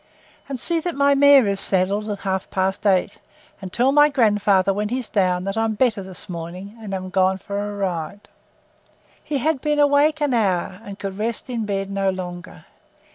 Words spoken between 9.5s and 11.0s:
been awake an hour, and